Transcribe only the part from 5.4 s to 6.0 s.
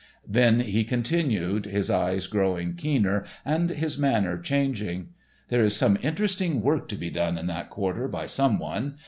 "There is some